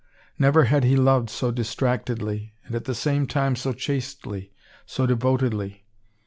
[0.39, 4.51] Never had he loved so distractedly, and at the same time so chastely,
[4.83, 5.85] so devotedly.